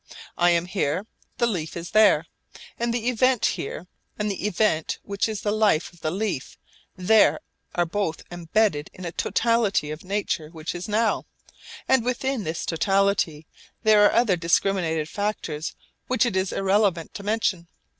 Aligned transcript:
I 0.35 0.49
am 0.49 0.65
here, 0.65 1.05
the 1.37 1.45
leaf 1.45 1.77
is 1.77 1.91
there; 1.91 2.25
and 2.79 2.91
the 2.91 3.07
event 3.09 3.45
here 3.45 3.85
and 4.17 4.31
the 4.31 4.47
event 4.47 4.97
which 5.03 5.29
is 5.29 5.41
the 5.41 5.51
life 5.51 5.93
of 5.93 6.01
the 6.01 6.09
leaf 6.09 6.57
there 6.95 7.39
are 7.75 7.85
both 7.85 8.23
embedded 8.31 8.89
in 8.95 9.05
a 9.05 9.11
totality 9.11 9.91
of 9.91 10.03
nature 10.03 10.49
which 10.49 10.73
is 10.73 10.87
now, 10.87 11.27
and 11.87 12.03
within 12.03 12.45
this 12.45 12.65
totality 12.65 13.45
there 13.83 14.03
are 14.03 14.11
other 14.11 14.35
discriminated 14.35 15.07
factors 15.07 15.75
which 16.07 16.25
it 16.25 16.35
is 16.35 16.51
irrelevant 16.51 17.13
to 17.13 17.21
mention. 17.21 17.67